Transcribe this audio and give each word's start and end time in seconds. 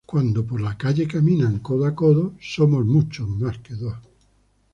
Cuando 0.03 0.43
por 0.43 0.59
la 0.59 0.79
calle 0.79 1.07
caminan 1.07 1.59
codo 1.67 1.85
a 1.89 1.93
codo 2.01 2.25
"somos 2.53 2.83
mucho 2.95 3.27
más 3.27 3.59
que 3.59 3.75
dos". 3.75 3.99